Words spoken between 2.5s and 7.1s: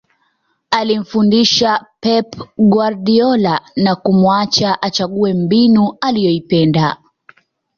guardiola na kumuacha achague mbinu anayoipenda